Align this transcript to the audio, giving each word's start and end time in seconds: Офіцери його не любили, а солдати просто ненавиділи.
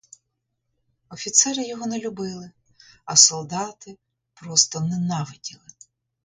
Офіцери 1.09 1.63
його 1.67 1.85
не 1.87 1.99
любили, 1.99 2.51
а 3.05 3.15
солдати 3.15 3.97
просто 4.33 4.79
ненавиділи. 4.79 5.67